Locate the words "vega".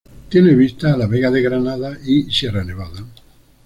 1.05-1.29